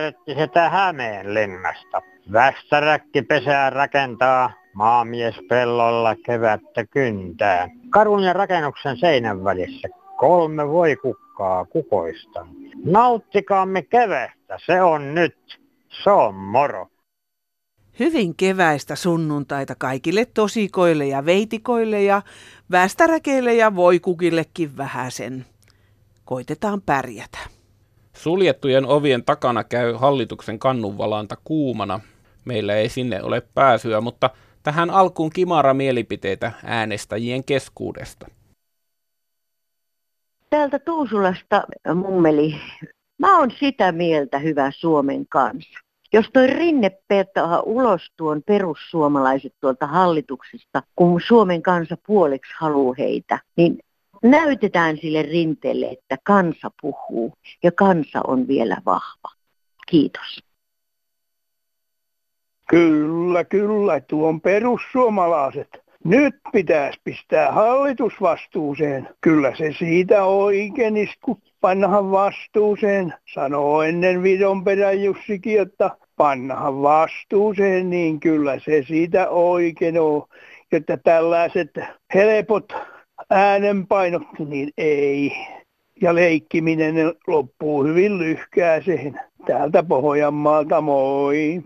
[0.00, 2.02] Aaretti sitä Hämeenlinnasta.
[2.32, 7.68] Västäräkki pesää rakentaa, maamies pellolla kevättä kyntää.
[7.90, 12.46] Karun ja rakennuksen seinän välissä kolme voi kukkaa kukoista.
[12.84, 15.60] Nauttikaamme kevästä, se on nyt,
[16.04, 16.88] se on moro.
[17.98, 22.22] Hyvin keväistä sunnuntaita kaikille tosikoille ja veitikoille ja
[22.70, 25.46] västäräkeille ja voikukillekin vähäsen.
[26.24, 27.59] Koitetaan pärjätä.
[28.20, 32.00] Suljettujen ovien takana käy hallituksen kannunvalanta kuumana.
[32.44, 34.30] Meillä ei sinne ole pääsyä, mutta
[34.62, 38.26] tähän alkuun kimara mielipiteitä äänestäjien keskuudesta.
[40.50, 41.64] Täältä Tuusulasta
[41.94, 42.54] mummeli.
[43.18, 45.80] Mä oon sitä mieltä, hyvä Suomen kanssa.
[46.12, 53.38] Jos toi rinne petaa ulos tuon perussuomalaiset tuolta hallituksesta, kun Suomen kansa puoleksi haluu heitä,
[53.56, 53.78] niin
[54.22, 57.32] näytetään sille rinteelle, että kansa puhuu
[57.62, 59.28] ja kansa on vielä vahva.
[59.88, 60.44] Kiitos.
[62.68, 65.68] Kyllä, kyllä, tuon perussuomalaiset.
[66.04, 69.08] Nyt pitäisi pistää hallitusvastuuseen.
[69.20, 73.14] Kyllä se siitä oikein kun pannahan vastuuseen.
[73.34, 74.22] Sanoo ennen
[74.64, 80.26] perän Jussikin, että pannahan vastuuseen, niin kyllä se siitä oikein on.
[80.72, 81.70] Että tällaiset
[82.14, 82.72] helpot
[83.30, 85.46] äänenpainot, niin ei.
[86.02, 86.94] Ja leikkiminen
[87.26, 89.20] loppuu hyvin lyhkääseen.
[89.46, 91.62] Täältä Pohjanmaalta moi.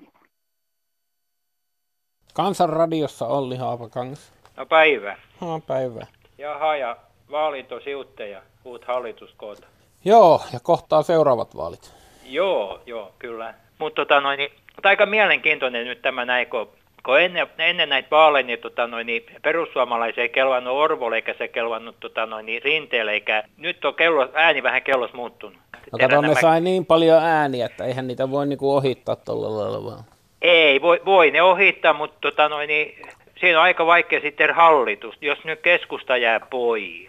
[2.34, 4.32] Kansanradiossa Olli Haapakangas.
[4.56, 5.16] No päivä.
[5.40, 6.06] No päivä.
[6.38, 6.96] Jaha, ja
[7.30, 9.66] vaalit on siutteja, uut hallituskoota.
[10.04, 11.94] Joo, ja kohtaa seuraavat vaalit.
[12.24, 13.54] Joo, joo, kyllä.
[13.78, 14.50] Mutta tota noin, niin,
[14.82, 16.68] aika mielenkiintoinen nyt tämä näin, kun,
[17.04, 21.48] kun ennen, ennen näitä vaaleja niin, tota noin, niin perussuomalaisia ei kelvannut Orvolle eikä se
[21.48, 25.58] kelvannut tota noin, niin Rinteelle, eikä nyt on kello, ääni vähän kellos muuttunut.
[25.92, 26.40] No kato, ne nämä...
[26.40, 30.04] sai niin paljon ääniä, että eihän niitä voi niinku ohittaa tuolla lailla vaan.
[30.42, 33.06] Ei, voi, voi ne ohittaa, mutta tota noin, niin,
[33.40, 37.08] siinä on aika vaikea sitten hallitus, jos nyt keskusta jää pois.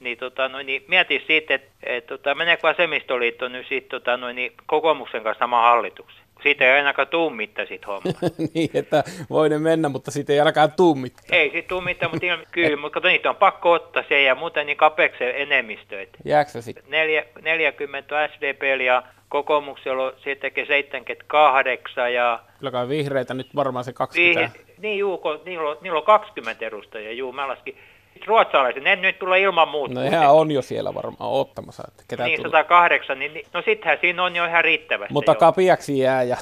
[0.00, 4.36] Niin, tota, noin, niin mieti siitä, että et, tota, meneekö vasemmistoliitto nyt sit, tota, noin,
[4.36, 6.25] niin, kokoomuksen kanssa sama hallituksen.
[6.46, 7.32] Siitä ei ainakaan tuu
[7.68, 8.10] sit homma.
[8.54, 10.96] niin, että voi ne mennä, mutta siitä ei ainakaan tuu
[11.30, 14.34] Ei siitä tuu mitään, mutta ilme, kyllä, mutta kato, niitä on pakko ottaa se ja
[14.34, 16.06] muuten niin kapeaksi enemmistö.
[16.24, 16.84] Jääkö se sitten?
[17.42, 22.40] 40 SDP ja kokoomuksella se tekee 78 ja...
[22.58, 24.40] Kyllä kai vihreitä nyt varmaan se 20.
[24.40, 24.66] Vih...
[24.78, 27.76] Niin, juu, niillä on, niillä on 20 edustajaa, juu, mä laskin
[28.26, 29.94] ruotsalaisen, ne nyt tulee ilman muuta.
[29.94, 31.82] No ihan on jo siellä varmaan ottamassa.
[31.88, 32.50] Että ketä niin, tulee.
[32.50, 35.12] 108, niin no sittenhän siinä on jo ihan riittävästi.
[35.12, 35.36] Mutta jo.
[35.36, 36.36] kapiaksi jää ja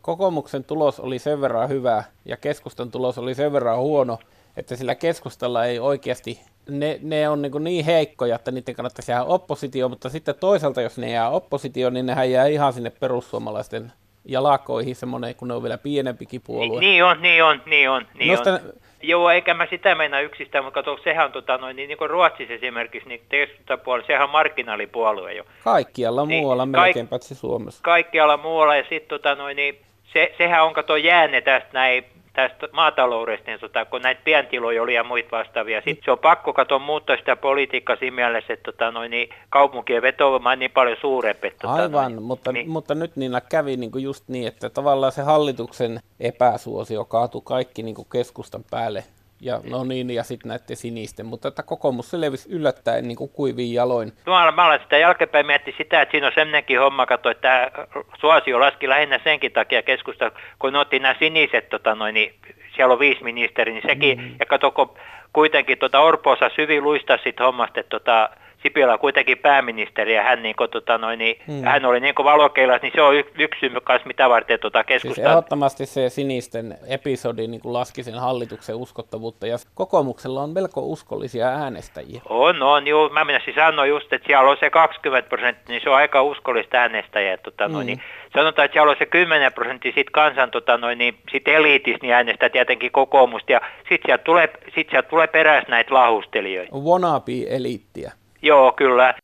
[0.00, 4.18] kokoomuksen tulos oli sen verran hyvä ja keskustan tulos oli sen verran huono,
[4.56, 9.24] että sillä keskustalla ei oikeasti, ne, ne on niin, niin heikkoja, että niiden kannattaisi jäädä
[9.24, 13.92] oppositio, mutta sitten toisaalta jos ne jää oppositio, niin nehän jää ihan sinne perussuomalaisten
[14.24, 16.80] jalkoihin semmoinen, kun ne on vielä pienempikin puolue.
[16.80, 18.06] Niin, niin on, niin on, niin on.
[18.18, 18.60] Niin Nostan, on.
[19.06, 22.54] Joo, eikä mä sitä mennä yksistään, mutta katso, sehän tota, noin, niin, niin kuin Ruotsissa
[22.54, 25.44] esimerkiksi, niin keskustapuolue, sehän on markkinaalipuolue jo.
[25.64, 27.82] Kaikkialla niin, muualla melkein paitsi Suomessa.
[27.82, 29.78] Kaikkialla muualla, ja sitten tota, noin, niin,
[30.12, 32.04] se, sehän on kato jäänne tästä näin
[32.34, 35.82] tästä maataloudesta, niin tota, kun näitä pientiloja oli ja muita vastaavia.
[35.84, 40.02] Sitten se on pakko katsoa muuttaa sitä politiikkaa siinä mielessä, että tota, noin, niin kaupunkien
[40.02, 41.50] vetovoima on niin paljon suurempi.
[41.50, 42.70] Tota, Aivan, noin, mutta, niin.
[42.70, 47.82] mutta nyt niillä kävi niin kuin just niin, että tavallaan se hallituksen epäsuosio kaatui kaikki
[47.82, 49.04] niin kuin keskustan päälle
[49.44, 53.74] ja no niin, ja sitten näette sinisten, mutta että kokoomus selvisi yllättäen niin kuin kuiviin
[53.74, 54.12] jaloin.
[54.24, 57.86] Tuolla mä olen sitä jälkeenpäin mietti sitä, että siinä on semmoinenkin homma, katso, että tämä
[58.20, 62.34] suosio laski lähinnä senkin takia keskusta, kun otti nämä siniset, tota noin, niin
[62.76, 64.36] siellä on viisi ministeri, niin sekin, mm.
[64.40, 64.96] ja katso, kun
[65.32, 68.30] kuitenkin tota Orpo osasi hyvin luistaa siitä hommasta, että tota,
[68.64, 71.62] Sipilä on kuitenkin pääministeri ja hän, niin kuin, tota, noin, niin, hmm.
[71.64, 75.14] hän oli niin valokeilas, niin se on y- yksi syy myös, mitä varten tota, keskustaa.
[75.14, 80.80] Siis ehdottomasti se sinisten episodi niin kuin laski sen hallituksen uskottavuutta ja kokoomuksella on melko
[80.80, 82.22] uskollisia äänestäjiä.
[82.28, 83.08] On, on, juu.
[83.08, 86.22] Mä minä siis sanoin just, että siellä on se 20 prosenttia, niin se on aika
[86.22, 87.36] uskollista äänestäjiä.
[87.36, 87.86] Tota, noin, hmm.
[87.86, 88.00] niin,
[88.32, 92.14] sanotaan, että siellä on se 10 prosenttia sit kansan tota, noin, niin, sit eliitis, niin
[92.14, 96.76] äänestää tietenkin kokoomusta ja sitten sieltä tulee, sit sieltä tulee perässä näitä lahustelijoita.
[96.76, 98.12] Wannabe-eliittiä.
[98.44, 99.14] Joo, kyllä.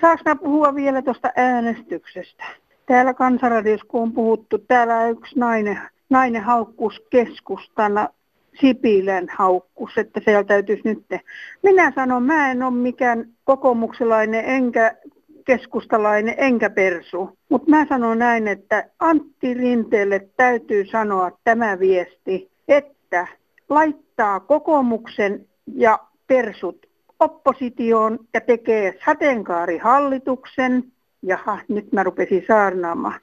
[0.00, 2.44] Saanko puhua vielä tuosta äänestyksestä?
[2.86, 5.80] Täällä kansanradiossa, kun on puhuttu, täällä yksi nainen,
[6.10, 8.08] nainen haukkus keskustana
[8.60, 11.04] Sipilän haukkus, että siellä täytyisi nyt.
[11.62, 14.96] Minä sanon, mä en ole mikään kokoomukselainen enkä
[15.44, 17.38] keskustalainen enkä persu.
[17.48, 23.26] Mutta mä sanon näin, että Antti Rinteelle täytyy sanoa tämä viesti, että
[23.68, 26.93] laittaa kokoomuksen ja persut
[27.24, 30.84] oppositioon ja tekee sateenkaarihallituksen
[31.26, 33.20] Jaha, nyt mä rupesin saarnaamaan.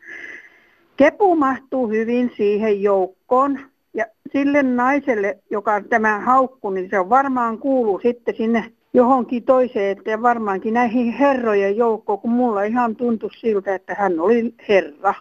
[0.98, 3.60] Kepu mahtuu hyvin siihen joukkoon.
[3.94, 9.98] Ja sille naiselle, joka tämän haukku, niin se on varmaan kuuluu sitten sinne johonkin toiseen,
[9.98, 15.14] että varmaankin näihin herrojen joukkoon, kun mulla ihan tuntui siltä, että hän oli herra.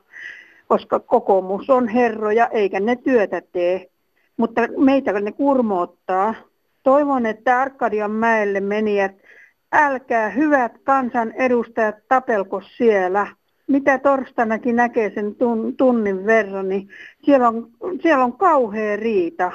[0.69, 3.91] Koska kokoomus on herroja, eikä ne työtä tee.
[4.37, 6.35] Mutta meitä ne kurmoottaa.
[6.83, 9.13] Toivon, että Arkadian mäelle menijät,
[9.73, 13.27] älkää hyvät kansan edustajat tapelko siellä
[13.71, 15.37] mitä torstainakin näkee sen
[15.77, 16.89] tunnin verran, niin
[17.23, 17.71] siellä on,
[18.03, 19.53] siellä on kauhea riita.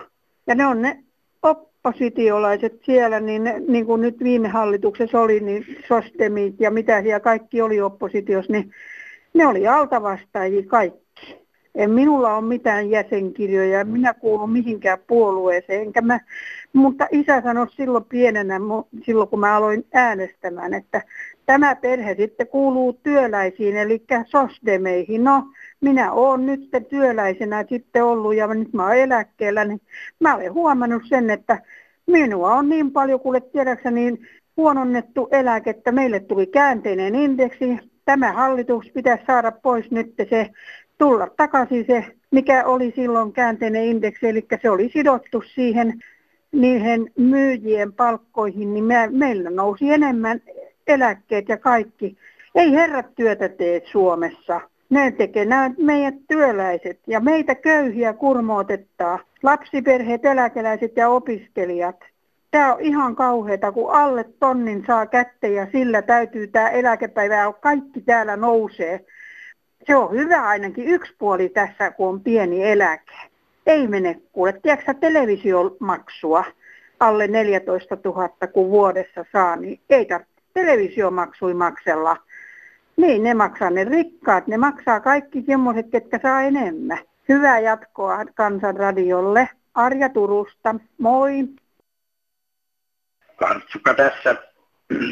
[0.48, 1.04] Ja ne on ne
[1.44, 7.20] oppositiolaiset siellä, niin, ne, niin kuin nyt viime hallituksessa oli, niin sostemit ja mitä siellä
[7.20, 8.72] kaikki oli oppositiossa, niin
[9.34, 11.05] ne oli altavastaajia kaikki.
[11.76, 16.20] En minulla ole mitään jäsenkirjoja, minä kuulun mihinkään puolueeseen, enkä mä,
[16.74, 18.60] mutta isä sanoi silloin pienenä,
[19.04, 21.02] silloin kun mä aloin äänestämään, että
[21.46, 25.24] tämä perhe sitten kuuluu työläisiin, eli sosdemeihin.
[25.24, 25.44] No,
[25.82, 29.82] minä olen nyt työläisenä sitten ollut ja nyt mä olen eläkkeellä, niin
[30.20, 31.62] mä olen huomannut sen, että
[32.08, 34.28] minua on niin paljon, kuule tiedäksä, niin
[34.58, 37.80] huononnettu eläke, että meille tuli käänteinen indeksi.
[38.06, 40.50] Tämä hallitus pitäisi saada pois nyt se,
[40.98, 46.04] tulla takaisin se, mikä oli silloin käänteinen indeksi, eli se oli sidottu siihen
[46.52, 50.42] niihin myyjien palkkoihin, niin me, meillä nousi enemmän
[50.88, 52.18] eläkkeet ja kaikki.
[52.56, 54.62] Ei herrat työtä tee Suomessa.
[54.90, 59.20] Ne tekee nämä meidän työläiset ja meitä köyhiä kurmootettaa.
[59.44, 61.96] Lapsiperheet, eläkeläiset ja opiskelijat.
[62.52, 68.02] Tämä on ihan kauheata, kun alle tonnin saa kättä ja sillä täytyy tämä eläkepäivä, kaikki
[68.02, 69.06] täällä nousee.
[69.88, 73.14] Se on hyvä ainakin yksi puoli tässä, kun on pieni eläke.
[73.66, 76.44] Ei mene kuule, tiedätkö televisiomaksua
[77.00, 82.18] alle 14 000, kun vuodessa saa, niin ei tarvitse televisiomaksui maksella.
[82.98, 87.00] Niin, ne maksaa ne rikkaat, ne maksaa kaikki semmoiset, ketkä saa enemmän.
[87.30, 89.50] Hyvää jatkoa Kansanradiolle.
[89.74, 91.48] Arja Turusta, moi.
[93.36, 94.36] Kantsukka tässä.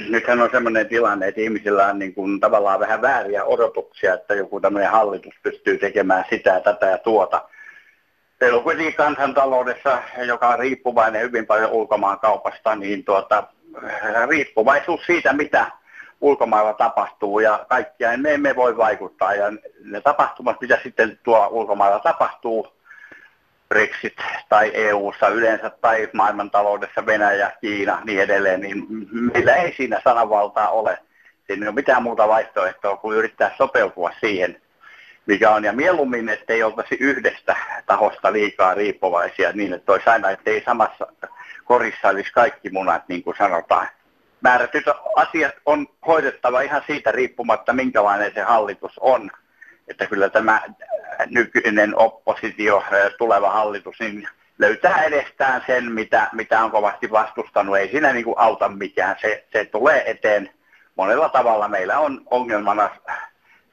[0.09, 4.59] Nythän on sellainen tilanne, että ihmisillä on niin kuin tavallaan vähän vääriä odotuksia, että joku
[4.59, 7.49] tämmöinen hallitus pystyy tekemään sitä, tätä ja tuota.
[8.41, 13.43] Meillä on kuitenkin kansantaloudessa, joka on riippuvainen hyvin paljon ulkomaan kaupasta, niin tuota,
[14.29, 15.71] riippuvaisuus siitä, mitä
[16.21, 19.35] ulkomailla tapahtuu ja kaikkia me emme voi vaikuttaa.
[19.35, 19.51] Ja
[19.83, 22.67] ne tapahtumat, mitä sitten tuo ulkomailla tapahtuu,
[23.73, 24.13] Brexit
[24.49, 30.97] tai EU-ssa yleensä tai maailmantaloudessa Venäjä, Kiina, niin edelleen, niin meillä ei siinä sananvaltaa ole.
[31.47, 34.61] Siinä ei ole mitään muuta vaihtoehtoa kuin yrittää sopeutua siihen,
[35.25, 35.63] mikä on.
[35.63, 37.55] Ja mieluummin, ettei oltaisi yhdestä
[37.85, 41.07] tahosta liikaa riippuvaisia niin, että olisi aina, ettei samassa
[41.63, 43.87] korissa olisi kaikki munat, niin kuin sanotaan.
[44.41, 44.85] Määrätyt
[45.15, 49.31] asiat on hoidettava ihan siitä riippumatta, minkälainen se hallitus on.
[49.87, 50.61] Että kyllä tämä
[51.29, 52.83] nykyinen oppositio,
[53.17, 54.27] tuleva hallitus, niin
[54.59, 57.77] löytää edestään sen, mitä, mitä on kovasti vastustanut.
[57.77, 59.15] Ei siinä niin kuin auta mikään.
[59.21, 60.49] Se, se tulee eteen
[60.95, 61.67] monella tavalla.
[61.67, 62.89] Meillä on ongelmana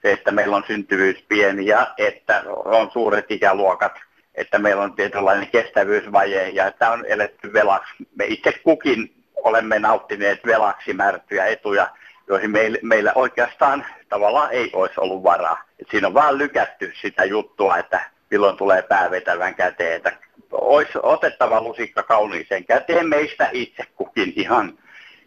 [0.02, 3.92] se, että meillä on syntyvyys pieni ja että on suuret ikäluokat
[4.34, 7.94] että meillä on tietynlainen kestävyysvaje ja että on eletty velaksi.
[8.16, 11.90] Me itse kukin olemme nauttineet velaksi määrättyjä etuja,
[12.30, 15.64] joihin meillä, meillä oikeastaan tavallaan ei olisi ollut varaa.
[15.78, 20.12] Et siinä on vaan lykätty sitä juttua, että milloin tulee päävetävän käteen, että
[20.52, 24.78] olisi otettava lusikka kauniiseen käteen meistä itse kukin ihan.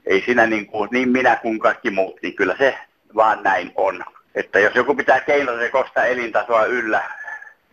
[0.05, 2.77] Ei siinä niin, kuin, niin minä kuin kaikki muut, niin kyllä se
[3.15, 4.05] vaan näin on.
[4.35, 7.03] Että jos joku pitää keinotekosta elintasoa yllä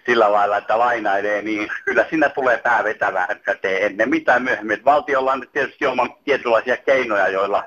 [0.06, 4.84] sillä lailla, että lainailee, niin kyllä siinä tulee pää vetävään käteen ennen mitään myöhemmin.
[4.84, 7.64] valtiolla on tietysti oman tietynlaisia keinoja, joilla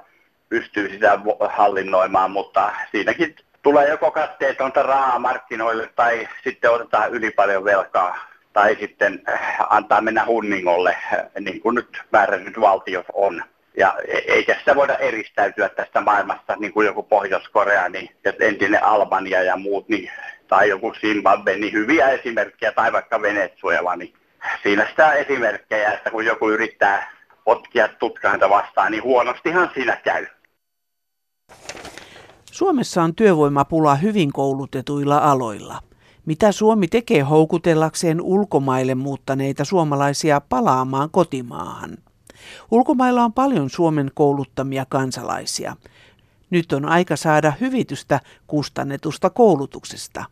[0.53, 1.19] pystyy sitä
[1.49, 8.17] hallinnoimaan, mutta siinäkin tulee joko katteetonta rahaa markkinoille tai sitten otetaan yli paljon velkaa
[8.53, 10.97] tai sitten äh, antaa mennä hunningolle,
[11.39, 13.43] niin kuin nyt määrätyt valtiot on.
[13.77, 18.83] Ja e-, eikä sitä voida eristäytyä tästä maailmasta, niin kuin joku Pohjois-Korea niin, ja entinen
[18.83, 20.11] Albania ja muut, niin
[20.47, 24.13] tai joku Zimbabwe, niin hyviä esimerkkejä, tai vaikka Venezuela, niin
[24.63, 27.11] siinä sitä esimerkkejä, että kun joku yrittää
[27.43, 30.25] potkia tutkainta vastaan, niin huonostihan siinä käy.
[32.51, 35.81] Suomessa on työvoimapula hyvin koulutetuilla aloilla.
[36.25, 41.97] Mitä Suomi tekee houkutellakseen ulkomaille muuttaneita suomalaisia palaamaan kotimaahan?
[42.71, 45.75] Ulkomailla on paljon Suomen kouluttamia kansalaisia.
[46.49, 50.25] Nyt on aika saada hyvitystä kustannetusta koulutuksesta.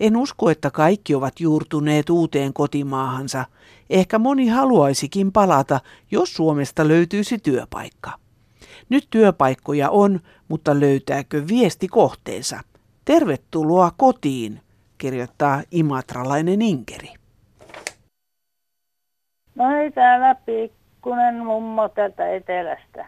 [0.00, 3.44] En usko, että kaikki ovat juurtuneet uuteen kotimaahansa.
[3.90, 5.80] Ehkä moni haluaisikin palata,
[6.10, 8.10] jos Suomesta löytyisi työpaikka.
[8.90, 12.60] Nyt työpaikkoja on, mutta löytääkö viesti kohteensa?
[13.04, 14.60] Tervetuloa kotiin,
[14.98, 17.08] kirjoittaa imatralainen Inkeri.
[19.54, 23.06] No ei täällä pikkunen mummo tätä etelästä.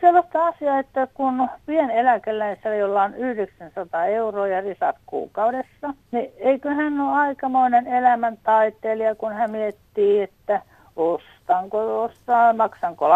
[0.00, 7.00] Sellaista asiaa, että kun pieneläkeläisellä, jolla on 900 euroa ja risat kuukaudessa, niin eikö hän
[7.00, 10.62] ole aikamoinen elämäntaiteilija, kun hän miettii, että
[10.96, 13.08] ostanko, ostaa, maksanko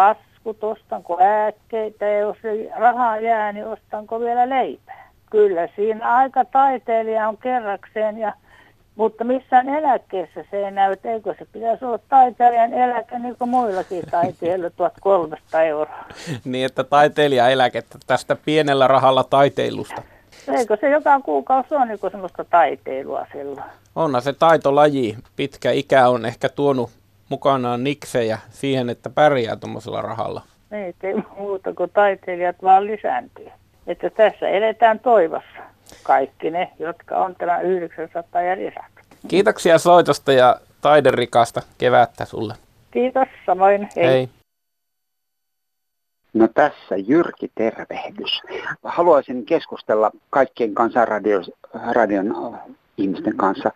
[0.47, 2.37] laskut, ostanko lääkkeitä ja jos
[2.77, 5.09] rahaa jää, niin ostanko vielä leipää.
[5.31, 8.33] Kyllä siinä aika taiteilija on kerrakseen ja
[8.95, 14.03] mutta missään eläkkeessä se ei näy, eikö se pitäisi olla taiteilijan eläke niin kuin muillakin
[14.11, 16.05] taiteilijoilla 1300 euroa.
[16.45, 20.01] niin, että taiteilija eläkettä tästä pienellä rahalla taiteilusta.
[20.57, 23.63] Eikö se joka kuukausi on niin semmoista taiteilua silloin?
[23.95, 25.17] Onhan se taitolaji.
[25.35, 26.89] Pitkä ikä on ehkä tuonut
[27.29, 30.41] mukanaan niksejä siihen, että pärjää tuommoisella rahalla.
[30.71, 33.47] Niin, ei muuta kuin taiteilijat vaan lisääntyy.
[33.87, 35.61] Että tässä eletään toivossa
[36.03, 38.91] kaikki ne, jotka on tämä 900 ja lisät.
[39.27, 42.53] Kiitoksia soitosta ja taiderikasta kevättä sulle.
[42.91, 43.89] Kiitos, samoin.
[43.95, 44.05] Hei.
[44.05, 44.29] Hei.
[46.33, 48.41] No tässä Jyrki tervehdys.
[48.83, 51.45] Haluaisin keskustella kaikkien kansanradion
[51.91, 52.59] radion
[52.97, 53.71] ihmisten kanssa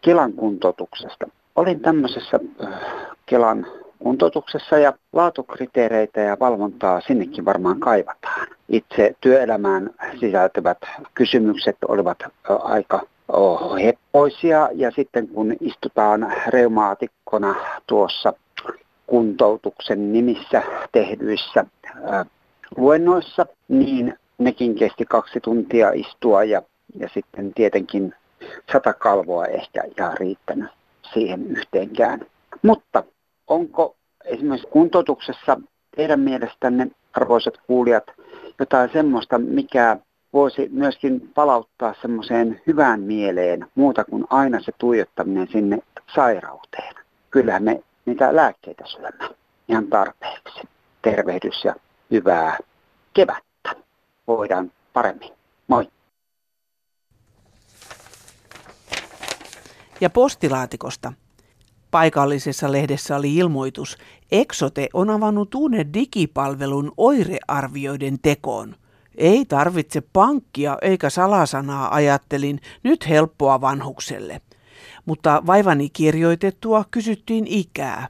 [0.00, 1.26] Kelan kuntoutuksesta.
[1.56, 2.40] Olin tämmöisessä
[3.26, 3.66] Kelan
[3.98, 8.46] kuntoutuksessa ja laatukriteereitä ja valvontaa sinnekin varmaan kaivataan.
[8.68, 10.78] Itse työelämään sisältyvät
[11.14, 13.00] kysymykset olivat aika
[13.84, 17.54] heppoisia ja sitten kun istutaan reumaatikkona
[17.86, 18.32] tuossa
[19.06, 21.64] kuntoutuksen nimissä tehdyissä
[22.76, 26.62] luennoissa, niin nekin kesti kaksi tuntia istua ja,
[26.94, 28.14] ja sitten tietenkin
[28.72, 30.70] sata kalvoa ehkä ihan riittänyt
[31.14, 32.20] siihen yhteenkään.
[32.62, 33.02] Mutta
[33.46, 35.60] onko esimerkiksi kuntoutuksessa
[35.96, 38.04] teidän mielestänne, arvoisat kuulijat,
[38.58, 39.96] jotain semmoista, mikä
[40.32, 45.78] voisi myöskin palauttaa semmoiseen hyvään mieleen muuta kuin aina se tuijottaminen sinne
[46.14, 46.94] sairauteen.
[47.30, 49.34] Kyllähän me niitä lääkkeitä syömme
[49.68, 50.60] ihan tarpeeksi.
[51.02, 51.74] Tervehdys ja
[52.10, 52.58] hyvää
[53.14, 53.70] kevättä.
[54.26, 55.32] Voidaan paremmin.
[55.68, 55.88] Moi.
[60.00, 61.12] Ja postilaatikosta
[61.90, 63.98] Paikallisessa lehdessä oli ilmoitus,
[64.32, 68.76] Exote on avannut uuden digipalvelun oirearvioiden tekoon.
[69.16, 74.40] Ei tarvitse pankkia eikä salasanaa, ajattelin, nyt helppoa vanhukselle.
[75.04, 78.08] Mutta vaivani kirjoitettua kysyttiin ikää.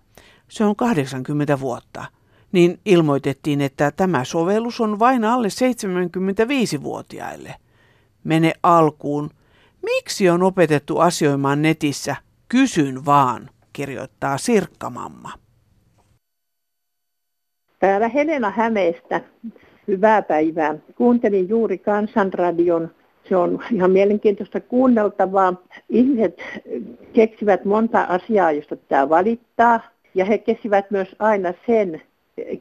[0.49, 2.05] Se on 80 vuotta.
[2.52, 7.55] Niin ilmoitettiin, että tämä sovellus on vain alle 75-vuotiaille.
[8.25, 9.31] Mene alkuun.
[9.95, 12.16] Miksi on opetettu asioimaan netissä?
[12.49, 15.33] Kysyn vaan kirjoittaa Sirkkamamma.
[17.78, 19.21] Täällä Helena Hämeestä.
[19.88, 20.75] Hyvää päivää.
[20.97, 22.90] Kuuntelin juuri Kansanradion.
[23.28, 25.55] Se on ihan mielenkiintoista kuunneltavaa.
[25.88, 26.38] Ihmiset
[27.12, 29.81] keksivät monta asiaa, josta pitää valittaa.
[30.14, 32.02] Ja he keksivät myös aina sen,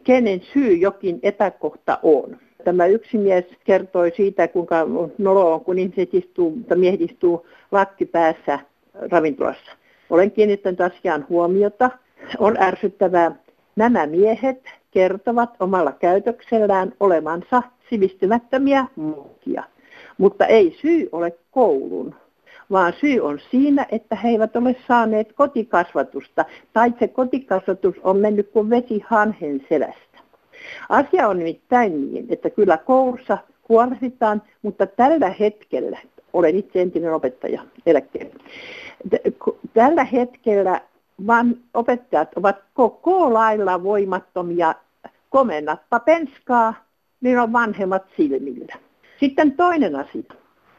[0.03, 2.37] kenen syy jokin epäkohta on.
[2.65, 4.75] Tämä yksi mies kertoi siitä, kuinka
[5.17, 8.59] nolo on, kun ihmiset istuu, tai miehet istuu lakki päässä
[9.11, 9.71] ravintolassa.
[10.09, 11.89] Olen kiinnittänyt asiaan huomiota.
[12.39, 13.35] On ärsyttävää.
[13.75, 19.63] Nämä miehet kertovat omalla käytöksellään olevansa sivistymättömiä muutkia.
[20.17, 22.15] Mutta ei syy ole koulun,
[22.71, 28.49] vaan syy on siinä, että he eivät ole saaneet kotikasvatusta, tai se kotikasvatus on mennyt
[28.51, 30.04] kuin vesi hanhen selästä.
[30.89, 33.37] Asia on nimittäin niin, että kyllä koulussa
[33.69, 35.99] huolehditaan, mutta tällä hetkellä,
[36.33, 38.33] olen itse entinen opettaja eläkkeellä,
[39.73, 40.81] tällä hetkellä
[41.27, 44.75] vaan opettajat ovat koko lailla voimattomia
[45.29, 46.73] komennappa penskaa,
[47.21, 48.75] niin on vanhemmat silmillä.
[49.19, 50.23] Sitten toinen asia.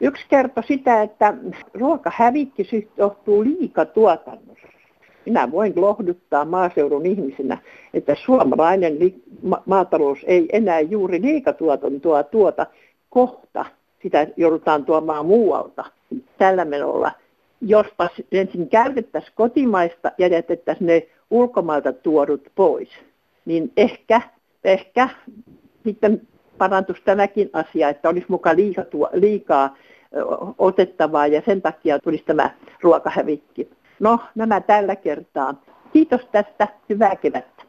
[0.01, 1.33] Yksi kertoi sitä, että
[1.73, 4.67] ruokahävikki johtuu liikatuotannosta.
[5.27, 7.57] Minä voin lohduttaa maaseudun ihmisenä,
[7.93, 8.97] että suomalainen
[9.65, 12.65] maatalous ei enää juuri liikatuotantoa tuota
[13.09, 13.65] kohta.
[14.01, 15.85] Sitä joudutaan tuomaan muualta
[16.37, 17.11] tällä menolla
[17.61, 22.89] jospa ensin käytettäisiin kotimaista ja jätettäisiin ne ulkomailta tuodut pois,
[23.45, 24.21] niin ehkä,
[24.63, 25.09] ehkä
[25.85, 26.21] sitten
[26.57, 29.75] parantuisi tämäkin asia, että olisi mukaan liikaa, liikaa
[30.57, 32.49] otettavaa ja sen takia tulisi tämä
[32.81, 33.69] ruokahävikki.
[33.99, 35.53] No, nämä tällä kertaa.
[35.93, 36.67] Kiitos tästä.
[36.89, 37.63] Hyvää kevättä.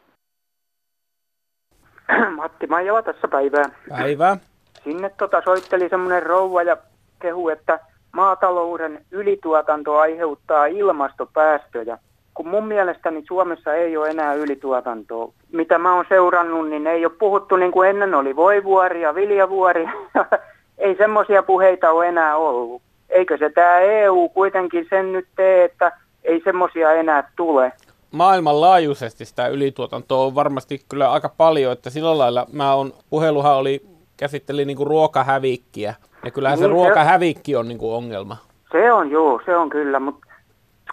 [2.35, 3.69] Matti Maijala tässä päivää.
[3.89, 4.37] Päivää.
[4.83, 6.77] Sinne tota soitteli semmoinen rouva ja
[7.19, 7.79] kehu, että
[8.11, 11.97] maatalouden ylituotanto aiheuttaa ilmastopäästöjä
[12.39, 15.31] kun mun mielestäni Suomessa ei ole enää ylituotantoa.
[15.51, 19.85] Mitä mä oon seurannut, niin ei ole puhuttu niin kuin ennen oli voivuori ja viljavuori.
[20.77, 22.81] ei semmoisia puheita ole enää ollut.
[23.09, 25.91] Eikö se tämä EU kuitenkin sen nyt tee, että
[26.23, 27.71] ei semmoisia enää tule?
[28.11, 33.85] Maailmanlaajuisesti sitä ylituotantoa on varmasti kyllä aika paljon, että sillä lailla mä on, puheluhan oli,
[34.17, 35.93] käsitteli niin kuin ruokahävikkiä.
[36.25, 38.37] Ja kyllähän niin, se ruokahävikki on niin kuin ongelma.
[38.71, 40.27] Se on joo, se on kyllä, mutta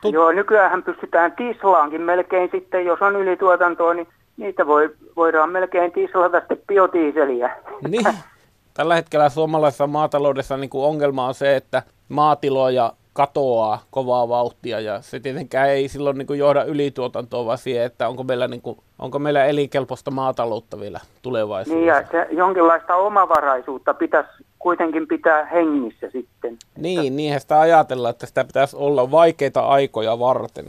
[0.02, 0.14] Tut...
[0.14, 6.38] joo, nykyään pystytään tislaankin melkein sitten, jos on ylituotantoa, niin niitä voi, voidaan melkein tislata
[6.38, 7.56] sitten biotiiseliä.
[7.88, 8.06] Niin.
[8.74, 15.00] Tällä hetkellä suomalaisessa maataloudessa niin kuin ongelma on se, että maatiloja katoaa kovaa vauhtia ja
[15.00, 18.78] se tietenkään ei silloin niin kuin johda ylituotantoa, vaan siihen, että onko meillä, niin kuin,
[18.98, 22.02] onko meillä elinkelpoista maataloutta vielä tulevaisuudessa.
[22.12, 26.56] Niin ja jonkinlaista omavaraisuutta pitäisi kuitenkin pitää hengissä sitten.
[26.76, 30.64] Niin, niinhän sitä ajatellaan, että sitä pitäisi olla vaikeita aikoja varten.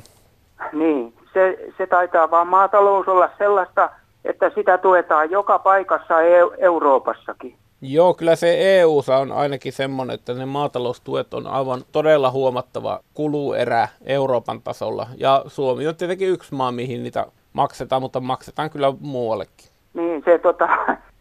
[0.74, 3.89] Niin, se, se taitaa vaan maatalous olla sellaista,
[4.25, 7.56] että sitä tuetaan joka paikassa e- Euroopassakin.
[7.81, 13.88] Joo, kyllä se EU on ainakin semmoinen, että ne maataloustuet on aivan todella huomattava kuluerä
[14.05, 15.07] Euroopan tasolla.
[15.17, 19.67] Ja Suomi on tietenkin yksi maa, mihin niitä maksetaan, mutta maksetaan kyllä muuallekin.
[19.93, 20.69] Niin, se tota,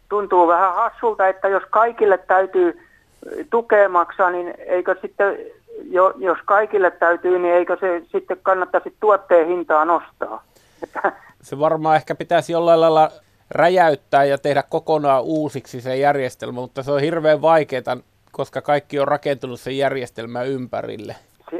[0.09, 2.81] tuntuu vähän hassulta, että jos kaikille täytyy
[3.49, 5.37] tukea maksaa, niin eikö sitten,
[5.91, 10.43] jo, jos kaikille täytyy, niin eikö se sitten kannattaisi tuotteen hintaa nostaa?
[11.41, 13.11] Se varmaan ehkä pitäisi jollain lailla
[13.51, 17.97] räjäyttää ja tehdä kokonaan uusiksi se järjestelmä, mutta se on hirveän vaikeaa,
[18.31, 21.15] koska kaikki on rakentunut sen järjestelmän ympärille.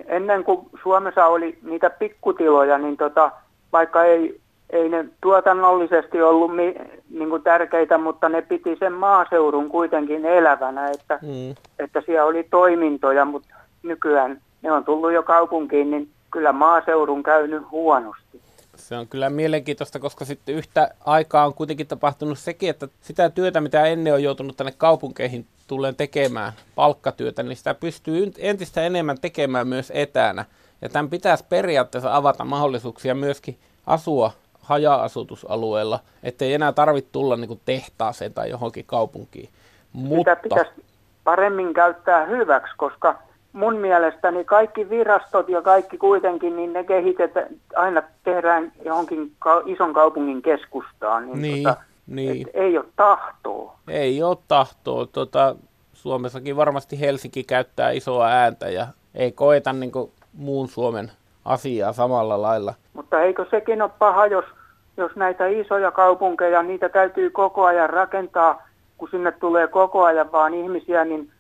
[0.08, 3.32] Ennen kuin Suomessa oli niitä pikkutiloja, niin tota,
[3.74, 6.76] vaikka ei, ei ne tuotannollisesti ollut mi,
[7.10, 11.56] niin kuin tärkeitä, mutta ne piti sen maaseudun kuitenkin elävänä, että, mm.
[11.80, 17.72] että siellä oli toimintoja, mutta nykyään ne on tullut jo kaupunkiin, niin kyllä maaseudun käynyt
[17.72, 18.42] huonosti.
[18.78, 23.62] Se on kyllä mielenkiintoista, koska sitten yhtä aikaa on kuitenkin tapahtunut sekin, että sitä työtä,
[23.62, 29.68] mitä ennen on joutunut tänne kaupunkeihin tulleen tekemään, palkkatyötä, niin sitä pystyy entistä enemmän tekemään
[29.68, 30.46] myös etänä.
[30.82, 37.62] Ja tämän pitäisi periaatteessa avata mahdollisuuksia myöskin asua haja-asutusalueella, ettei enää tarvitse tulla niin kuin
[37.66, 39.50] tehtaaseen tai johonkin kaupunkiin.
[39.94, 40.32] Mutta...
[40.32, 40.72] Sitä pitäisi
[41.24, 43.27] paremmin käyttää hyväksi, koska
[43.58, 49.94] mun mielestäni kaikki virastot ja kaikki kuitenkin, niin ne kehitetään, aina tehdään johonkin ka- ison
[49.94, 51.26] kaupungin keskustaan.
[51.26, 52.48] Niin, niin, tota, niin.
[52.54, 53.76] ei ole tahtoa.
[53.88, 55.06] Ei ole tahtoa.
[55.06, 55.56] Tota,
[55.94, 61.12] Suomessakin varmasti Helsinki käyttää isoa ääntä ja ei koeta niin kuin, muun Suomen
[61.46, 62.74] asiaa samalla lailla.
[62.94, 64.46] Mutta eikö sekin ole paha, jos,
[64.98, 68.68] jos näitä isoja kaupunkeja, niitä täytyy koko ajan rakentaa,
[68.98, 71.32] kun sinne tulee koko ajan vaan ihmisiä, niin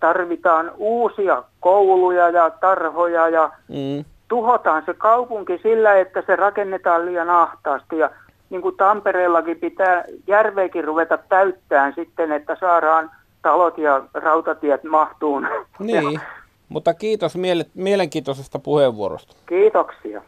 [0.00, 4.04] tarvitaan uusia kouluja ja tarhoja ja mm.
[4.28, 8.10] tuhotaan se kaupunki sillä, että se rakennetaan liian ahtaasti ja
[8.50, 13.10] niin kuin Tampereellakin pitää järveekin ruveta täyttämään sitten, että saadaan
[13.42, 15.48] talot ja rautatiet mahtuun.
[15.78, 16.20] Niin, ja,
[16.68, 19.36] mutta kiitos miele- mielenkiintoisesta puheenvuorosta.
[19.46, 20.22] Kiitoksia.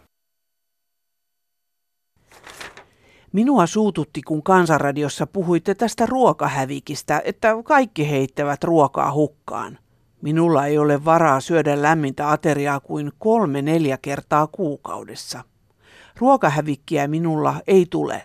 [3.33, 9.79] Minua suututti, kun Kansanradiossa puhuitte tästä ruokahävikistä, että kaikki heittävät ruokaa hukkaan.
[10.23, 15.45] Minulla ei ole varaa syödä lämmintä ateriaa kuin kolme neljä kertaa kuukaudessa.
[16.17, 18.23] Ruokahävikkiä minulla ei tule.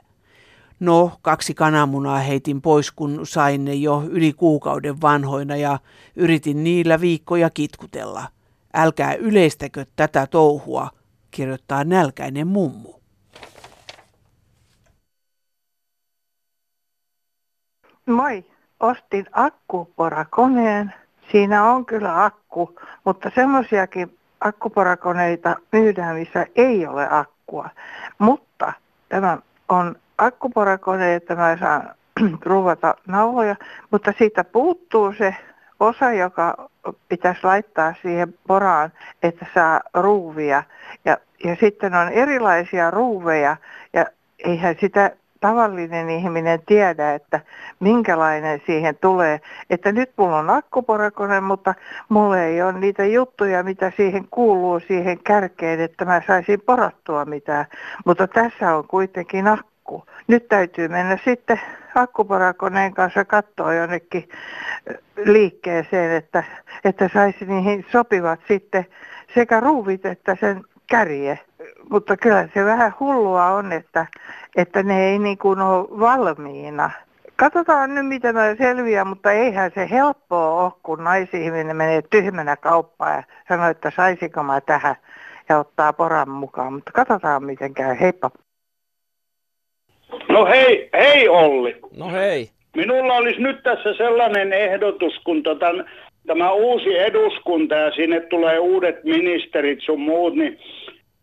[0.79, 5.79] No, kaksi kananmunaa heitin pois, kun sain ne jo yli kuukauden vanhoina ja
[6.15, 8.27] yritin niillä viikkoja kitkutella.
[8.73, 10.89] Älkää yleistäkö tätä touhua,
[11.31, 13.02] kirjoittaa nälkäinen mummu.
[18.05, 18.45] Moi,
[18.79, 20.93] ostin akkuporakoneen.
[21.31, 27.69] Siinä on kyllä akku, mutta semmoisiakin akkuporakoneita myydään, missä ei ole akkua.
[28.17, 28.73] Mutta
[29.09, 29.37] tämä
[29.69, 31.95] on akkuporakone, että mä saan
[32.45, 33.55] ruuvata nauhoja,
[33.91, 35.35] mutta siitä puuttuu se
[35.79, 36.69] osa, joka
[37.09, 38.91] pitäisi laittaa siihen poraan,
[39.23, 40.63] että saa ruuvia.
[41.05, 43.57] Ja, ja sitten on erilaisia ruuveja
[43.93, 44.05] ja
[44.39, 45.11] eihän sitä
[45.43, 47.39] tavallinen ihminen tiedä, että
[47.79, 49.41] minkälainen siihen tulee.
[49.69, 51.73] Että nyt mulla on akkuporakone, mutta
[52.09, 57.65] mulla ei ole niitä juttuja, mitä siihen kuuluu siihen kärkeen, että mä saisin porattua mitään.
[58.05, 60.05] Mutta tässä on kuitenkin akku.
[60.27, 61.61] Nyt täytyy mennä sitten
[61.95, 64.29] akkuporakoneen kanssa katsoa jonnekin
[65.25, 66.43] liikkeeseen, että,
[66.85, 68.85] että saisi niihin sopivat sitten
[69.33, 71.39] sekä ruuvit että sen kärje.
[71.89, 74.05] Mutta kyllä se vähän hullua on, että,
[74.55, 76.91] että ne ei niin kuin ole valmiina.
[77.35, 83.15] Katsotaan nyt, mitä mä selviän, mutta eihän se helppoa ole, kun naisihminen menee tyhmänä kauppaan
[83.15, 84.95] ja sanoo, että saisinko mä tähän.
[85.49, 86.73] ja ottaa poran mukaan.
[86.73, 87.95] Mutta katsotaan miten käy.
[87.99, 88.31] Heippa.
[90.29, 91.75] No hei, hei Olli.
[91.97, 92.49] No hei.
[92.75, 95.65] Minulla olisi nyt tässä sellainen ehdotus, kun tota,
[96.27, 100.59] tämä uusi eduskunta ja sinne tulee uudet ministerit sun muut, niin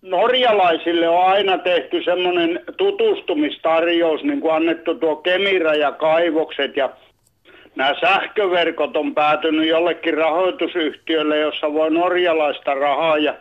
[0.02, 6.90] norjalaisille on aina tehty semmoinen tutustumistarjous, niin kuin annettu tuo Kemira ja kaivokset ja
[7.76, 13.34] nämä sähköverkot on päätynyt jollekin rahoitusyhtiölle, jossa voi norjalaista rahaa ja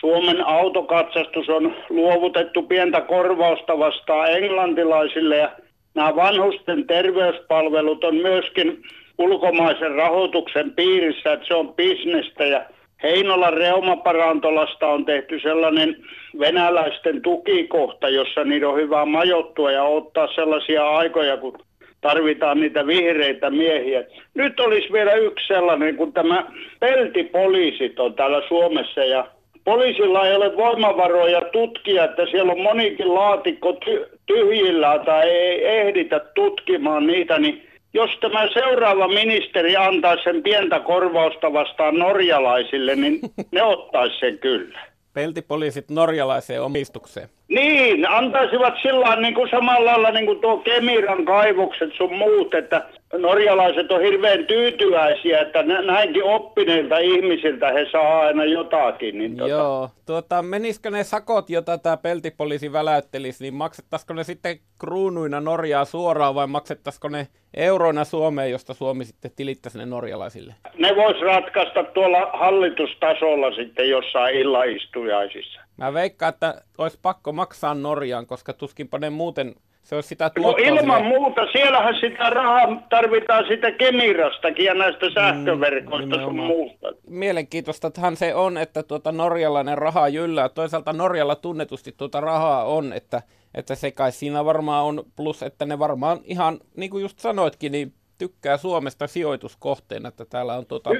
[0.00, 5.52] Suomen autokatsastus on luovutettu pientä korvausta vastaan englantilaisille ja
[5.94, 8.82] nämä vanhusten terveyspalvelut on myöskin
[9.18, 12.64] ulkomaisen rahoituksen piirissä, että se on bisnestä ja
[13.04, 15.96] Heinolan reumaparantolasta on tehty sellainen
[16.38, 21.58] venäläisten tukikohta, jossa niitä on hyvä majoittua ja ottaa sellaisia aikoja, kun
[22.00, 24.04] tarvitaan niitä vihreitä miehiä.
[24.34, 26.46] Nyt olisi vielä yksi sellainen, kun tämä
[26.80, 29.26] peltipoliisit on täällä Suomessa ja
[29.64, 36.20] poliisilla ei ole voimavaroja tutkia, että siellä on monikin laatikko ty- tyhjillä tai ei ehditä
[36.34, 37.62] tutkimaan niitä, niin
[37.94, 43.20] jos tämä seuraava ministeri antaisi sen pientä korvausta vastaan norjalaisille, niin
[43.52, 44.80] ne ottaisi sen kyllä.
[45.12, 47.28] Peltipoliisit norjalaiseen omistukseen.
[47.48, 52.84] Niin, antaisivat sillä niin kuin samalla lailla niin kuin tuo Kemiran kaivokset sun muut, että
[53.18, 59.18] norjalaiset on hirveän tyytyväisiä, että näinkin oppineilta ihmisiltä he saa aina jotakin.
[59.18, 59.50] Niin tota...
[59.50, 65.84] Joo, tuota, menisikö ne sakot, jota tämä peltipoliisi väläyttelisi, niin maksettaisiko ne sitten kruunuina Norjaa
[65.84, 67.26] suoraan vai maksettaisiko ne
[67.56, 70.54] euroina Suomeen, josta Suomi sitten tilittäisi ne norjalaisille?
[70.78, 75.63] Ne vois ratkaista tuolla hallitustasolla sitten jossain illaistujaisissa.
[75.76, 80.50] Mä veikkaan, että olisi pakko maksaa Norjaan, koska tuskinpa ne muuten se olisi sitä No
[80.50, 81.18] ilman sille...
[81.18, 86.88] muuta, siellähän sitä rahaa tarvitaan sitä Kemirastakin ja näistä mm, sähköverkoista mm, sun muusta.
[87.06, 90.48] Mielenkiintoistahan se on, että tuota norjalainen raha jyllää.
[90.48, 93.22] Toisaalta Norjalla tunnetusti tuota rahaa on, että,
[93.54, 97.72] että se kai siinä varmaan on, plus että ne varmaan ihan, niin kuin just sanoitkin,
[97.72, 100.90] niin tykkää Suomesta sijoituskohteena, että täällä on, tuota,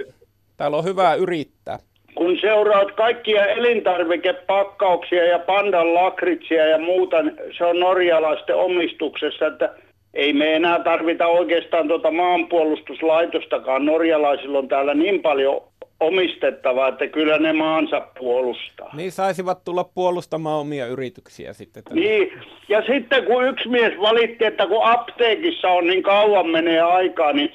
[0.57, 1.79] täällä on hyvää yrittää
[2.15, 7.17] kun seuraat kaikkia elintarvikepakkauksia ja pandan lakritsia ja muuta,
[7.59, 9.71] se on norjalaisten omistuksessa, että
[10.15, 13.87] ei me enää tarvita oikeastaan tuota maanpuolustuslaitostakaan.
[13.87, 15.63] Norjalaisilla on täällä niin paljon
[16.01, 18.91] omistettavaa, että kyllä ne maansa puolustaa.
[18.97, 21.85] Niin saisivat tulla puolustamaan omia yrityksiä sitten.
[21.85, 22.01] Tänne.
[22.01, 22.33] Niin,
[22.69, 27.53] ja sitten kun yksi mies valitti, että kun apteekissa on niin kauan menee aikaa, niin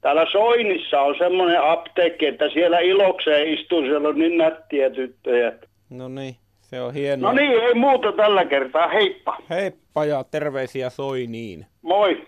[0.00, 5.52] Täällä Soinissa on semmoinen apteekki, että siellä ilokseen istuu, siellä on niin nättiä tyttöjä.
[5.90, 7.32] No niin, se on hienoa.
[7.32, 9.36] No niin, ei muuta tällä kertaa, heippa.
[9.50, 11.66] Heippa ja terveisiä Soiniin.
[11.82, 12.26] Moi.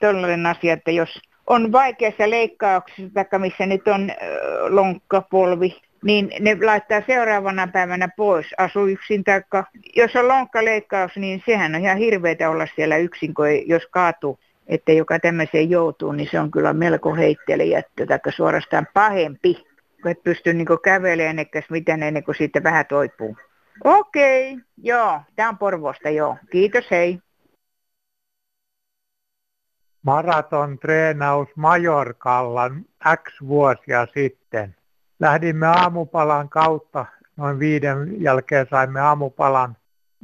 [0.00, 4.16] Tällainen asia, että jos on vaikeassa leikkauksessa, tai missä nyt on äh,
[4.68, 9.24] lonkkapolvi, niin ne laittaa seuraavana päivänä pois asu yksin.
[9.24, 9.64] Taikka,
[9.96, 14.38] jos on lonkkaleikkaus, niin sehän on ihan hirveätä olla siellä yksin, kun ei, jos kaatuu
[14.66, 19.64] että joka tämmöiseen joutuu, niin se on kyllä melko heittelijättö, tai suorastaan pahempi,
[20.02, 23.36] kun et pysty niin kävelemään eikä mitään ennen kuin siitä vähän toipuu.
[23.84, 26.36] Okei, joo, tämä on Porvosta, joo.
[26.50, 27.18] Kiitos, hei.
[30.02, 32.70] Maraton treenaus Majorkalla
[33.16, 34.76] X vuosia sitten.
[35.20, 39.76] Lähdimme aamupalan kautta, noin viiden jälkeen saimme aamupalan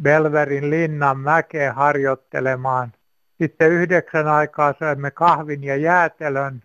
[0.02, 2.92] Belverin linnan mäkeen harjoittelemaan
[3.42, 6.62] sitten yhdeksän aikaa söimme kahvin ja jäätelön.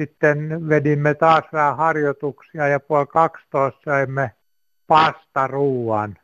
[0.00, 4.30] Sitten vedimme taas vähän harjoituksia ja puoli 12 söimme
[4.86, 6.18] pastaruuan.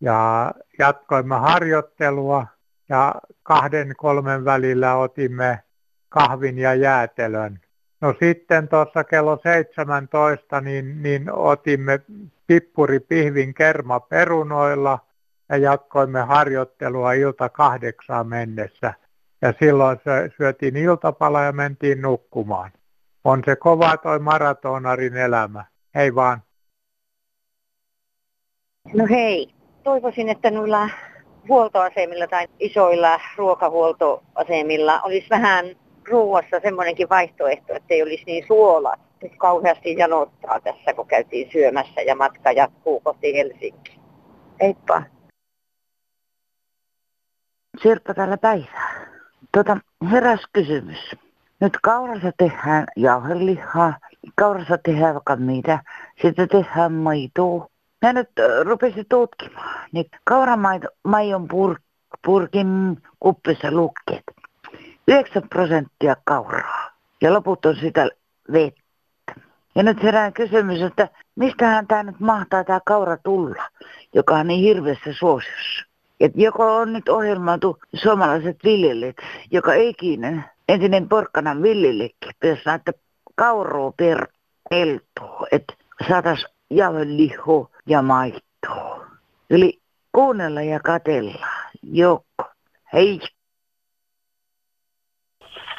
[0.00, 2.46] Ja jatkoimme harjoittelua
[2.88, 5.62] ja kahden kolmen välillä otimme
[6.08, 7.60] kahvin ja jäätelön.
[8.00, 12.00] No sitten tuossa kello 17 niin, niin otimme
[12.46, 14.98] pippuripihvin kerma perunoilla
[15.48, 18.94] ja jatkoimme harjoittelua ilta kahdeksaan mennessä
[19.42, 19.98] ja silloin
[20.36, 22.70] syötiin iltapala ja mentiin nukkumaan.
[23.24, 25.64] On se kova toi maratonarin elämä.
[25.94, 26.42] Hei vaan.
[28.94, 29.54] No hei.
[29.82, 30.90] Toivoisin, että noilla
[31.48, 35.66] huoltoasemilla tai isoilla ruokahuoltoasemilla olisi vähän
[36.08, 38.94] ruoassa semmoinenkin vaihtoehto, että ei olisi niin suola.
[39.22, 43.94] Nyt kauheasti janottaa tässä, kun käytiin syömässä ja matka jatkuu kohti Helsinkiä.
[44.60, 45.02] Heippa.
[47.82, 49.17] Sirppa täällä päivää.
[49.58, 49.76] Tota,
[50.10, 50.98] heräs kysymys.
[51.60, 53.98] Nyt kaurassa tehdään jauhelihaa,
[54.34, 55.78] kaurassa tehdään vaikka mitä,
[56.22, 57.68] sitten tehdään maitoa.
[58.02, 58.30] Mä nyt
[58.64, 61.76] rupesin tutkimaan, niin kauramaion pur,
[62.24, 64.24] purkin kuppissa lukkeet.
[65.08, 66.90] 9 prosenttia kauraa
[67.20, 68.08] ja loput on sitä
[68.52, 68.82] vettä.
[69.74, 73.62] Ja nyt herää kysymys, että mistähän tämä nyt mahtaa tämä kaura tulla,
[74.14, 75.87] joka on niin hirveässä suosiossa.
[76.20, 79.16] Et joko on nyt ohjelmoitu suomalaiset viljelijät,
[79.50, 82.94] joka ikinen entinen porkkanan viljelijäkin pitäisi laittaa
[83.34, 84.26] kauroa per
[84.70, 85.74] peltoa, että
[86.08, 89.06] saataisiin jauhelihoa ja maitoa.
[89.50, 89.78] Eli
[90.12, 91.46] kuunnella ja katella.
[91.82, 92.44] Jokko.
[92.92, 93.20] Hei.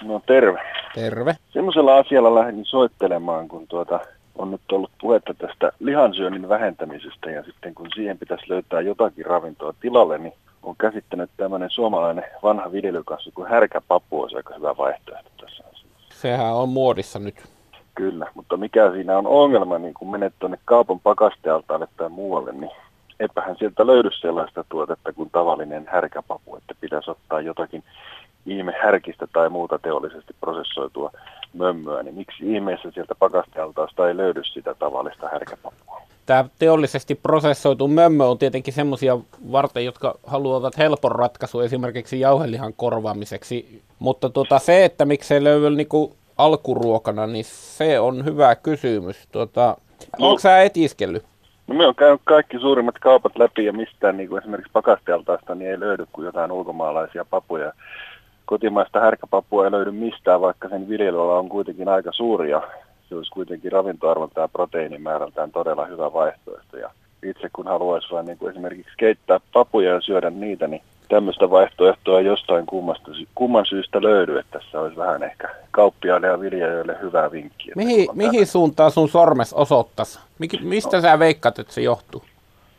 [0.02, 0.60] No terve.
[0.96, 1.36] Terve.
[1.54, 4.00] Semmoisella asialla lähdin soittelemaan, kun tuota,
[4.40, 9.74] on nyt ollut puhetta tästä lihansyönnin vähentämisestä ja sitten kun siihen pitäisi löytää jotakin ravintoa
[9.80, 15.64] tilalle, niin on käsittänyt tämmöinen suomalainen vanha viljelykasvu kuin härkäpapu olisi aika hyvä vaihtoehto tässä
[15.64, 15.86] asiassa.
[16.14, 17.36] Sehän on muodissa nyt.
[17.96, 22.72] Kyllä, mutta mikä siinä on ongelma, niin kun menet tuonne kaupan pakastealtaalle tai muualle, niin
[23.20, 27.84] eipähän sieltä löydy sellaista tuotetta kuin tavallinen härkäpapu, että pitäisi ottaa jotakin
[28.46, 31.12] ihme härkistä tai muuta teollisesti prosessoitua
[31.54, 36.02] mömmöä, niin miksi ihmeessä sieltä pakastealtaasta ei löydy sitä tavallista härkäpapua?
[36.26, 39.18] Tämä teollisesti prosessoitu mömmö on tietenkin semmoisia
[39.52, 43.82] varten, jotka haluavat helpon ratkaisun esimerkiksi jauhelihan korvaamiseksi.
[44.00, 49.28] Mutta tuota, se, että miksei löydy niinku alkuruokana, niin se on hyvä kysymys.
[49.32, 49.78] Tuota,
[50.20, 50.28] no.
[50.28, 51.26] Onko sä etiskellyt?
[51.68, 55.72] No me on käynyt kaikki suurimmat kaupat läpi ja mistään niin kuin esimerkiksi pakastealtaasta niin
[55.72, 57.74] ei löydy kuin jotain ulkomaalaisia papuja.
[58.50, 62.62] Kotimaista härkäpapua ei löydy mistään, vaikka sen viljelyala on kuitenkin aika suuri ja
[63.10, 66.78] se olisi kuitenkin ravintoarvoltaan ja proteiinimäärältään todella hyvä vaihtoehto.
[66.78, 66.90] Ja
[67.24, 72.22] itse kun haluaisi vain niin kuin esimerkiksi keittää papuja ja syödä niitä, niin tämmöistä vaihtoehtoa
[72.22, 77.74] jostain kummasta, kumman syystä löydy, että tässä olisi vähän ehkä kauppiaille ja viljelijöille hyvää vinkkiä.
[77.76, 80.20] Mihin, mihin suuntaan sun sormes osoittaisi?
[80.40, 81.02] Mik, mistä no.
[81.02, 82.24] sä veikkaat, että se johtuu?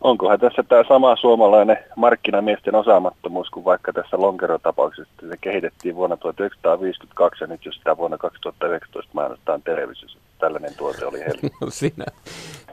[0.00, 7.44] Onkohan tässä tämä sama suomalainen markkinamiesten osaamattomuus kuin vaikka tässä lonkerotapauksessa, se kehitettiin vuonna 1952
[7.44, 10.18] ja nyt jos sitä vuonna 2019 mainostaan televisiossa.
[10.38, 11.40] Tällainen tuote oli heillä.
[11.60, 12.04] No sinä.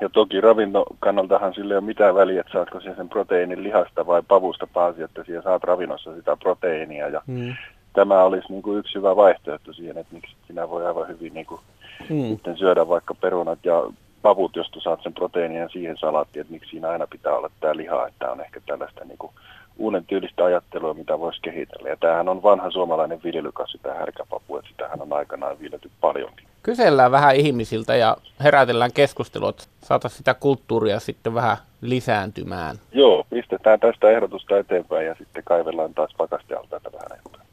[0.01, 4.67] Ja toki ravintokannaltahan sille ei ole mitään väliä, että saatko sen proteiinin lihasta vai pavusta
[4.67, 7.07] pääsi, että siellä saat ravinnossa sitä proteiinia.
[7.07, 7.55] Ja mm.
[7.93, 11.45] Tämä olisi niin kuin yksi hyvä vaihtoehto siihen, että miksi sinä voi aivan hyvin niin
[11.45, 11.61] kuin
[12.09, 12.27] mm.
[12.29, 13.83] sitten syödä vaikka perunat ja
[14.27, 18.07] pavut, josta saat sen proteiinia siihen salaattiin, että miksi siinä aina pitää olla tämä liha,
[18.07, 19.31] että on ehkä tällaista niin kuin
[19.77, 21.89] uuden tyylistä ajattelua, mitä voisi kehitellä.
[21.89, 26.47] Ja tämähän on vanha suomalainen viljelykasvi, tämä härkäpapu, että sitähän on aikanaan viljelty paljonkin.
[26.63, 32.75] Kysellään vähän ihmisiltä ja herätellään keskustelua, että saataisiin sitä kulttuuria sitten vähän lisääntymään.
[32.91, 37.47] Joo, pistetään tästä ehdotusta eteenpäin ja sitten kaivellaan taas pakastealtaita vähän eteenpäin.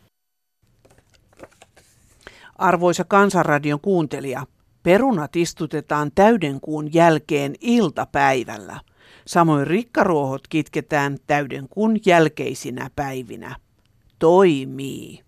[2.58, 4.42] Arvoisa Kansanradion kuuntelija,
[4.84, 8.80] perunat istutetaan täydenkuun jälkeen iltapäivällä–
[9.26, 13.56] Samoin rikkaruohot kitketään täyden kun jälkeisinä päivinä.
[14.18, 15.20] Toimii.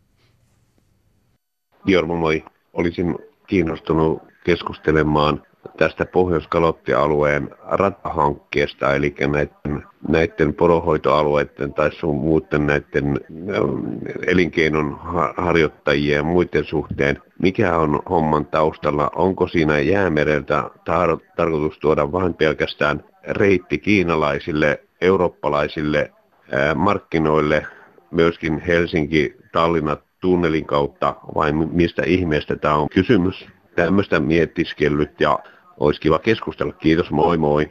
[1.86, 2.44] Jorma, moi.
[2.72, 5.42] Olisin kiinnostunut keskustelemaan
[5.76, 6.48] tästä pohjois
[6.96, 13.20] alueen ratahankkeesta, eli näiden, näiden porohoitoalueiden tai sun muuten näiden
[13.54, 13.86] ähm,
[14.26, 14.98] elinkeinon
[15.36, 17.22] harjoittajien ja muiden suhteen.
[17.38, 19.10] Mikä on homman taustalla?
[19.14, 26.10] Onko siinä jäämereltä tar- tarkoitus tuoda vain pelkästään reitti kiinalaisille, eurooppalaisille
[26.52, 27.66] ää, markkinoille,
[28.10, 33.46] myöskin Helsinki-Tallinna tunnelin kautta, vai mistä ihmeestä tämä on kysymys?
[33.74, 35.38] Tämmöistä mietiskellyt ja
[35.80, 36.72] olisi kiva keskustella.
[36.72, 37.70] Kiitos, moi moi.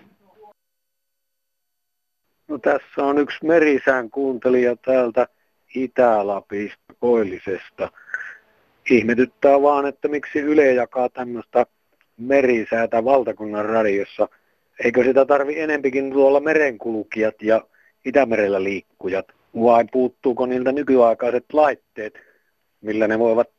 [2.48, 5.28] No tässä on yksi merisään kuuntelija täältä
[5.76, 7.92] Itä-Lapista, Koillisesta.
[8.90, 11.66] Ihmetyttää vaan, että miksi Yle jakaa tämmöistä
[12.18, 14.28] merisäätä valtakunnan radiossa–
[14.84, 17.62] Eikö sitä tarvi enempikin tuolla merenkulkijat ja
[18.06, 19.26] Itämerellä liikkujat?
[19.64, 22.14] Vai puuttuuko niiltä nykyaikaiset laitteet,
[22.82, 23.50] millä ne voivat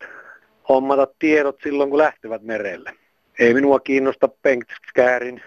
[0.68, 2.92] hommata tiedot silloin, kun lähtevät merelle?
[3.38, 5.42] Ei minua kiinnosta Penkkäärin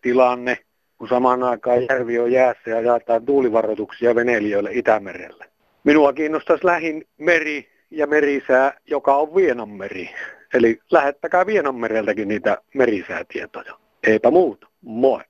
[0.00, 0.58] tilanne,
[0.98, 5.44] kun samaan aikaan järvi on jäässä ja jaetaan tuulivaroituksia veneilijöille Itämerelle.
[5.84, 10.10] Minua kiinnostaisi lähin meri ja merisää, joka on Vienanmeri.
[10.54, 13.78] Eli lähettäkää Vienanmereltäkin niitä merisäätietoja.
[14.06, 14.66] Eipä muuta.
[14.80, 15.20] Moi.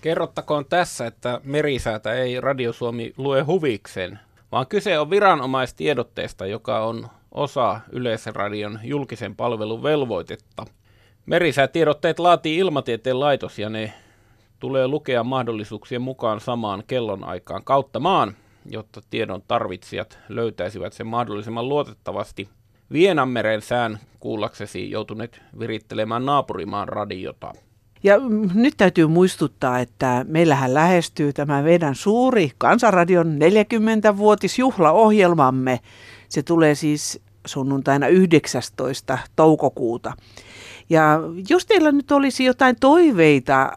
[0.00, 4.18] Kerrottakoon tässä, että merisäätä ei Radio Suomi lue huvikseen,
[4.52, 10.64] vaan kyse on viranomaistiedotteesta, joka on osa Yleisradion julkisen palvelun velvoitetta.
[11.26, 13.92] Merisäätiedotteet laatii Ilmatieteen laitos ja ne
[14.58, 18.36] tulee lukea mahdollisuuksien mukaan samaan kellonaikaan kautta maan,
[18.70, 22.48] jotta tiedon tarvitsijat löytäisivät sen mahdollisimman luotettavasti.
[22.92, 27.52] Vienanmeren sään kuullaksesi joutuneet virittelemään naapurimaan radiota.
[28.02, 35.80] Ja mm, nyt täytyy muistuttaa, että meillähän lähestyy tämä meidän suuri Kansanradion 40-vuotisjuhlaohjelmamme.
[36.28, 39.18] Se tulee siis sunnuntaina 19.
[39.36, 40.12] toukokuuta.
[40.90, 43.72] Ja jos teillä nyt olisi jotain toiveita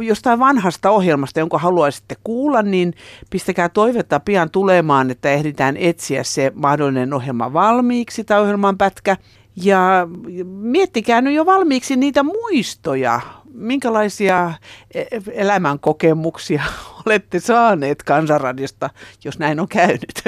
[0.00, 2.94] jostain vanhasta ohjelmasta, jonka haluaisitte kuulla, niin
[3.30, 9.16] pistäkää toivetta pian tulemaan, että ehditään etsiä se mahdollinen ohjelma valmiiksi tai ohjelman pätkä.
[9.56, 10.08] Ja
[10.44, 13.20] miettikää nyt jo valmiiksi niitä muistoja,
[13.54, 14.52] minkälaisia
[14.94, 16.62] e, elämän kokemuksia
[17.06, 18.90] olette saaneet Kansanradiosta,
[19.24, 20.22] jos näin on käynyt.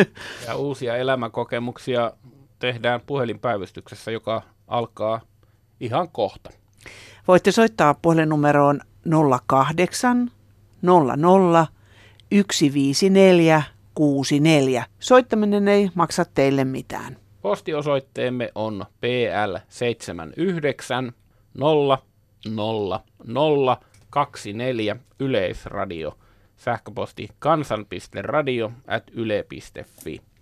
[0.47, 2.13] Ja uusia elämänkokemuksia
[2.65, 5.21] tehdään puhelinpäivystyksessä, joka alkaa
[5.81, 6.51] ihan kohta.
[7.29, 8.81] Voitte soittaa puhelinnumeroon
[9.47, 10.31] 08
[10.83, 11.67] 00
[12.33, 13.63] 154
[13.95, 14.85] 64.
[14.99, 17.17] Soittaminen ei maksa teille mitään.
[17.43, 21.13] Postiosoitteemme on PL79
[21.55, 21.99] 0
[22.49, 26.19] 0 0 24 Yleisradio.
[26.57, 30.34] Sähköposti kansan.radio at yle.fi.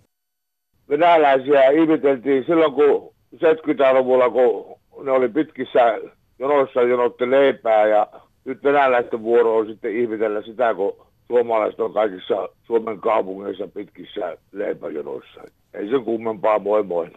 [0.89, 5.99] Venäläisiä ihmeteltiin silloin, kun 70-luvulla, kun ne oli pitkissä
[6.39, 8.07] jonoissa jonotti leipää ja
[8.45, 15.41] nyt venäläisten vuoro on sitten ihmetellä sitä, kun suomalaiset on kaikissa Suomen kaupungeissa pitkissä leipäjonoissa.
[15.73, 17.07] Ei se kummempaa, moi moi.